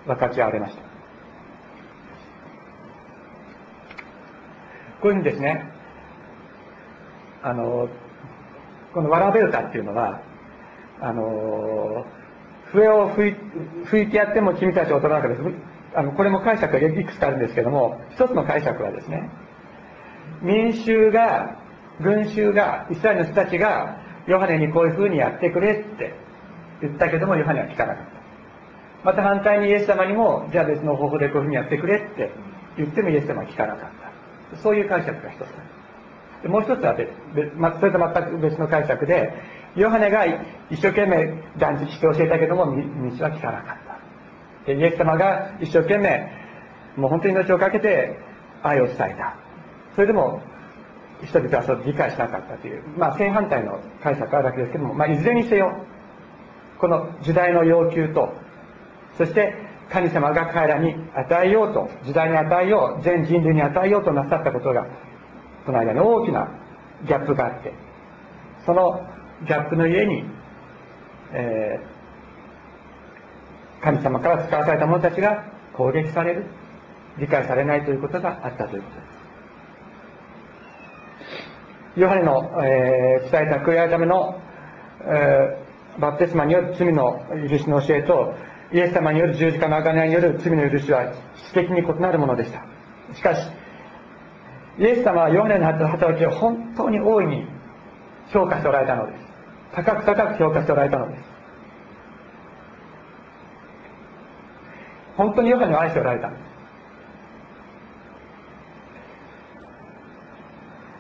[0.08, 0.82] 分かち合われました
[5.02, 5.70] こういうふうにですね
[7.44, 7.88] あの
[8.94, 10.22] この「わらべ歌」っていうのは
[11.02, 12.06] あの
[12.74, 15.36] 笛を吹いてやっても君たち大人だから
[15.96, 19.30] あのこれも解釈がいくつかあるんですけども一つの解釈はですね
[20.42, 21.58] 民衆が
[22.02, 26.14] 群衆がイスラエルの人たちがヨハネにこういうふうにやってくれって
[26.82, 28.14] 言ったけどもヨハネは聞かなかった。
[29.04, 32.32] また反対にイエス様にもじゃあ別の方法でこういうふうにやってくれって
[32.78, 33.92] 言ってもイエス様は聞かなかっ
[34.52, 34.58] た。
[34.58, 35.42] そういう解釈が一つ
[36.44, 37.10] でもう一つは別、
[37.56, 39.34] ま、それと全く別の解釈で
[39.76, 40.26] ヨハネが
[40.70, 44.72] 一生懸命断食して教えたけども道は聞かなかった。
[44.72, 46.30] でイエス様が一生懸命
[46.96, 48.20] もう本当に命を懸けて
[48.62, 49.36] 愛を伝えた。
[49.96, 50.42] それでも
[51.26, 55.86] 人々はそれを理解しなかったという、まあ、正反対の解釈あるわけですけども、まあ、いずれにせよ
[56.80, 58.34] この時代の要求と
[59.18, 59.54] そして
[59.90, 64.86] 神様が彼らに与えようと時代に与えよう全人類に与えようとなさったことが
[65.66, 66.50] この間に大きな
[67.08, 67.74] ギャップがあって
[68.66, 69.06] その
[69.48, 70.24] ギャップの家に、
[71.34, 76.46] えー、神様から使わされた者たちが攻撃される
[77.18, 79.02] 理解されないということがあったということで
[81.96, 82.00] す。
[82.00, 84.42] ヨハネの、えー、伝えた悔い改めの、
[85.02, 88.34] えー、バプテスマによる罪の許しの教えと
[88.74, 92.66] イエス様による十字架の贖いによる罪の許しは質的に異なるものでした。
[93.14, 93.48] しかし
[94.80, 97.46] イエス様はヨハネの働きを本当に大いに
[98.32, 99.24] 評価しておられたのです。
[99.74, 101.34] 高く高く評価しておられたのです。
[105.16, 106.32] 本当にヨハネを愛しておられた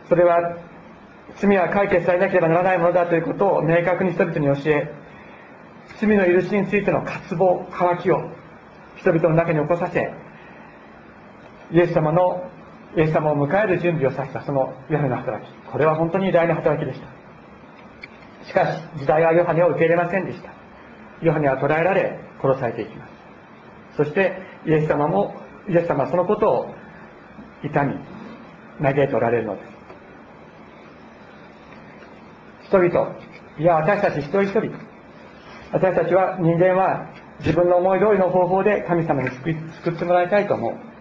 [0.07, 0.57] それは
[1.37, 4.93] 罪は解決されなければならないものだということを明確に人々に教え
[5.99, 8.29] 罪の許しについての渇望渇きを
[8.97, 10.13] 人々の中に起こさせ
[11.71, 12.49] イエス様の
[12.95, 15.51] イエス様を迎える準備をさせたそのヨハネの働き。
[15.71, 17.07] これは本当に偉大な働きでした。
[18.45, 20.51] しかし時代はヨハネを受け入れませんでした。
[21.21, 23.13] ヨハネは捕らえられ殺されていきます。
[23.97, 25.35] そしてイエス様も
[25.67, 26.75] イエス様はそのことを
[27.63, 27.95] 痛み
[28.81, 29.73] 嘆いておられるのです。
[32.67, 33.15] 人々
[33.59, 34.71] いや私たち一人一人
[35.71, 37.07] 私たちは人間は
[37.39, 39.29] 自分の思い通りの方法で神様に
[39.83, 40.92] 救ってもらいたいと思う。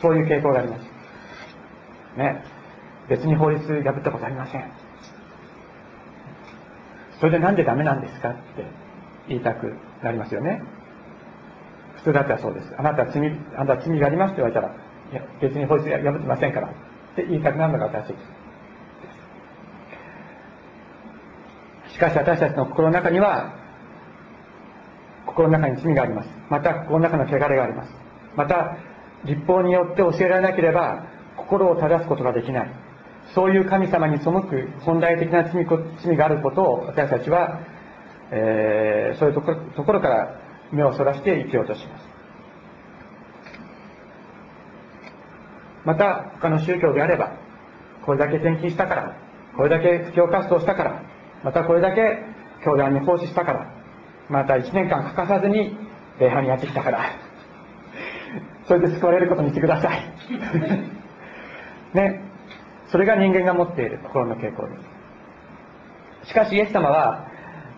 [0.00, 0.82] そういう傾向があります。
[2.16, 2.42] ね。
[3.08, 4.70] 別に法律破ったことありません。
[7.18, 8.40] それでなんでダメなんですかって
[9.28, 10.62] 言いたくなりますよね。
[11.96, 12.74] 普通だったらそうです。
[12.78, 14.74] あなたは罪あなた罪がありますって言われたら
[15.12, 16.68] いや別に法律破ってませんから。
[16.68, 16.72] っ
[17.16, 18.14] て言いたくなるのが私で
[21.88, 21.94] す。
[21.94, 23.54] しかし私たちの心の中には
[25.26, 26.28] 心の中に罪があります。
[26.48, 27.92] また心の中の汚れがあります。
[28.36, 28.76] また
[29.24, 31.06] 立法によって教えられなければ
[31.36, 32.70] 心を正すことができない。
[33.34, 35.64] そういう神様に背く本来的な罪
[36.02, 37.60] 罪があることを私たちは、
[38.32, 40.40] えー、そういうところから
[40.72, 42.10] 目をそらして生きようとします。
[45.84, 47.32] また他の宗教であれば
[48.04, 49.16] これだけ転勤したから
[49.56, 51.02] これだけ布教活動したから
[51.42, 52.18] またこれだけ
[52.64, 53.74] 教団に奉仕したから
[54.28, 55.76] また1年間欠かさずに
[56.18, 57.00] 礼拝にやってきたから
[58.70, 60.00] それで救われることにしてください。
[61.92, 62.22] ね。
[62.92, 64.76] それが人間が持っている心の傾向で
[66.22, 66.28] す。
[66.28, 67.26] しかしイエス様は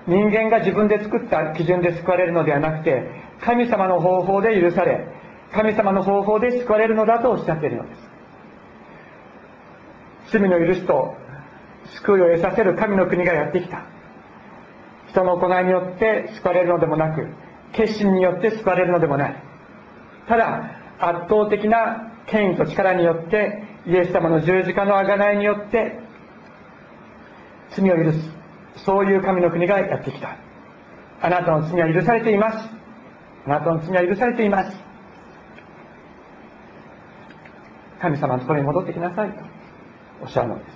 [0.07, 3.09] 人間が自分で作った基準で救われるのではなくて
[3.41, 5.09] 神様の方法で許され
[5.55, 7.95] 神様の方法で救われるのだとおっしゃっているので
[10.29, 10.39] す。
[10.39, 11.15] 罪の許しと
[12.05, 13.87] 救いを得させる神の国がやってきた。
[15.09, 17.27] 人の行いによって救われるのでもなく
[17.73, 19.43] 決心によって救われるのでもない。
[20.29, 25.99] ただ圧倒的な権威と力によってイエス様の十字架の贖いによって
[27.71, 28.19] 罪を許す。
[28.85, 30.37] そういう神の国がやってきた。
[31.21, 32.69] あなたの罪は許されています。
[33.47, 34.77] あなたの罪は許されています。
[38.01, 39.33] 神様のところに戻ってきなさい。
[39.33, 39.43] と
[40.23, 40.69] おっしゃるのです。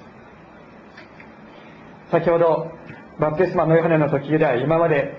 [2.11, 2.73] 先ほど
[3.21, 5.17] バプテスマのヨハネの時以来今まで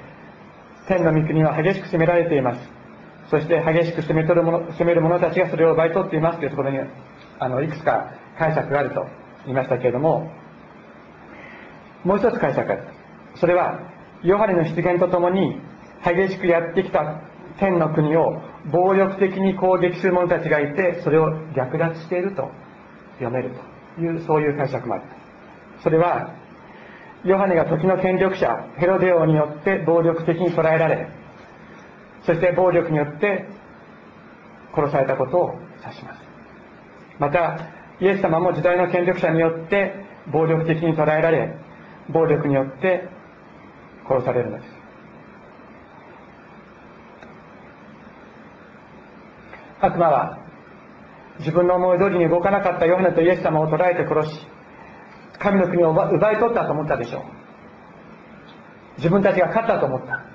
[0.88, 2.77] 天の御国は激しく責められています。
[3.30, 6.80] そして激しく責め取る者責める者たちがそれを奪い取っていますというところに
[7.40, 9.06] あのいくつか解釈があると
[9.46, 10.32] 言いましたけれども
[12.04, 12.68] もう一つ解釈。
[12.68, 12.84] がある
[13.36, 13.80] それは
[14.24, 15.60] ヨハネの出現とともに
[16.04, 17.22] 激しくやってきた
[17.60, 22.50] 天の国を暴力的に攻撃する者たちがいてそれを略奪していると
[23.20, 23.52] 読める
[23.98, 25.12] というそういう解釈もありま
[25.80, 26.34] すそれは
[27.26, 28.48] ヨハネが時の権力者
[28.78, 31.08] ヘロデ王によって暴力的に捕らえられ
[32.28, 33.48] そして暴力によって
[34.76, 36.20] 殺されたことを指します。
[37.20, 37.58] また
[38.02, 39.94] イエス様も時代の権力者によって
[40.30, 41.58] 暴力的に捕らえられ
[42.10, 43.08] 暴力によって
[44.06, 44.70] 殺されるのです。
[49.80, 50.38] 悪魔は
[51.40, 54.46] 自分の思い通りに動かなかったヨハネとイエス様を捕らえて殺し
[55.40, 57.22] 神の国を奪い取ったと思ったでしょう。
[58.98, 60.26] 自分たちが勝ったと思った。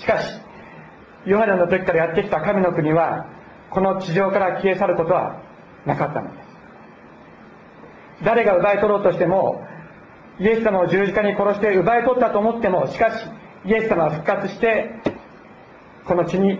[0.00, 0.40] しかし
[1.26, 3.26] ヨハネの時からやってきた神の国は
[3.70, 5.40] この地上から消え去ることは
[5.86, 6.48] なかったのです。
[8.24, 9.64] 誰が奪い取ろうとしても
[10.38, 13.26] イエス様を十字架に殺して奪い取ったと思ってもしかし
[13.64, 14.90] イエス様は復活して
[16.04, 16.58] この地に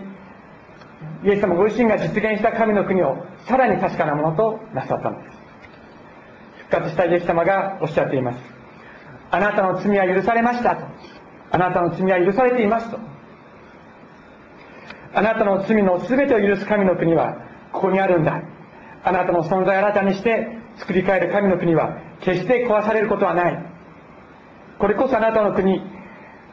[1.23, 5.37] イエス様ご自身が実現した神の国をさらに確かなものとなさったのです。
[6.57, 8.39] 復活したイエス様がおっしゃっています。
[9.31, 10.85] あなたの罪は許されましたと。
[11.51, 13.12] あなたの罪は許されていますと。
[15.13, 17.35] あなたの罪の全てを許す神の国は
[17.71, 18.41] ここにあるんだ。
[19.03, 23.65] あなたの存在を新たにして作り変える神の国は決して壊されることはない。
[24.79, 25.81] これこそあなたの国。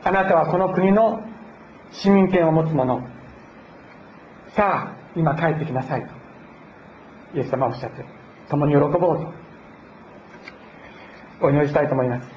[0.02, 1.22] あなたはこの国の
[1.92, 3.00] 市民権を持つ者。
[4.56, 6.08] さあ今帰ってきなさいと。
[7.34, 8.04] イエス様はおっしゃって
[8.48, 9.32] 共に喜ぼうと。
[11.42, 12.28] お祈りしたいと思います。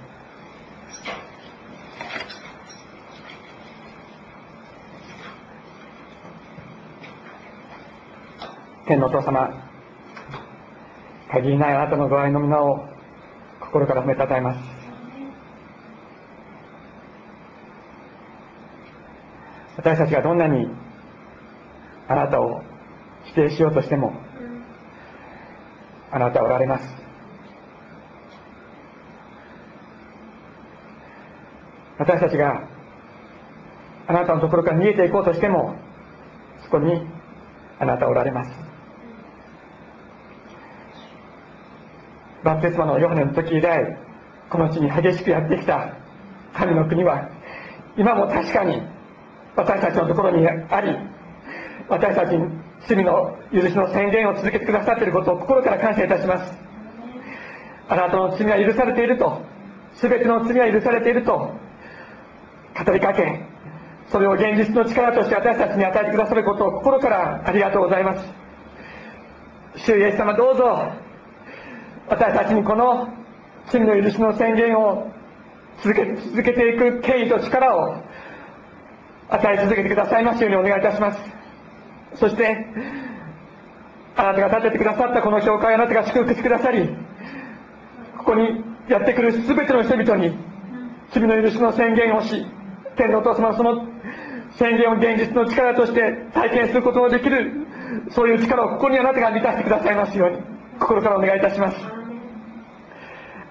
[8.85, 9.49] 天のお父様
[11.31, 12.85] 限りないあなたのご愛の皆を
[13.61, 14.59] 心から褒めたたえます。
[19.77, 20.67] 私たちがどんなに
[22.07, 22.61] あなたを
[23.25, 24.13] 否定しようとしても
[26.11, 26.85] あなたはおられます。
[31.97, 32.67] 私たちが
[34.07, 35.75] あなたのところから逃げていこうとしても
[36.63, 37.07] そこに
[37.79, 38.62] あなたおられます。
[42.43, 43.97] バプテスマのヨハネの時以来
[44.49, 45.95] この地に激しくやってきた。
[46.53, 47.29] 神の国は
[47.97, 48.81] 今も確かに
[49.55, 50.95] 私たちのところにあり
[51.89, 52.47] 私たちに
[52.87, 56.53] 罪の許しの宣言を続けてくださっていることを心から感謝いたします。
[57.89, 59.41] あなたの罪は許されていると
[59.95, 61.51] 全ての罪は許されていると
[62.85, 63.41] 語りかけ
[64.09, 68.25] それを現実の力として私たちに与えてくださることを心からありがとうございます。
[69.75, 70.91] 主イエス様どうぞ
[72.09, 73.07] 私たちにこの
[73.69, 75.11] 罪の許しの宣言を
[75.83, 78.03] 続け続けていく権威と力を
[79.29, 81.19] 与え続けてくださいますようにお願いいたします。
[82.15, 82.67] そして
[84.15, 86.87] あなたが立ててくださったこの教会あなたが祝福してくださり
[88.17, 90.37] ここにやってくる全ての人々に
[91.11, 92.45] 罪の許しの宣言をし
[92.95, 93.87] 天のお父様のその
[94.57, 97.65] 宣言を現実の力として体験することのできる
[98.11, 100.52] そういう力をここにあなたが満たしてくださいますように。
[100.79, 101.77] 心からお願いいたします。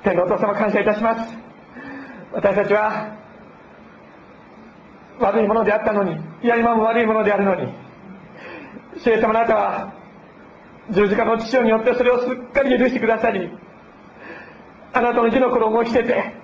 [0.03, 1.43] 天のお父様感謝いたします。
[2.33, 3.23] 私たちは
[5.21, 7.73] 悪いものであったのにいや今も悪いものであるのに
[8.99, 9.95] 主イエス様あなたは
[10.91, 13.51] 十字架の父親によってそれをすっかり許してくださり
[14.93, 16.35] あなたの字の頃を着せて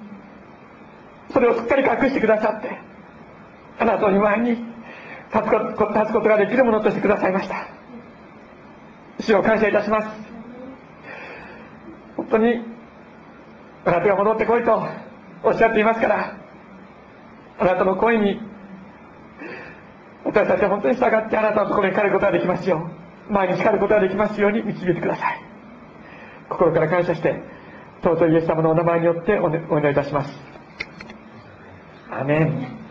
[1.32, 2.78] それをすっかり隠してくださって
[3.78, 4.62] あなたの前に立
[6.08, 7.68] つことができるものとしてくださいました。
[9.20, 10.27] 主を感謝いたします。
[12.30, 12.60] 当に
[13.84, 14.82] あなたが戻ってこいと
[15.42, 16.36] おっしゃっていますから
[17.58, 18.40] あなたの声に
[20.24, 22.90] 私たちは本当に従ってあなたのところに帰ることができますよ
[23.30, 25.48] う前に光ることができますように導いてください。
[26.48, 27.42] 心から感謝して
[28.02, 30.32] 尊いイエス様のお名前によってお,、ね、お願いいたします。
[32.10, 32.87] アメン。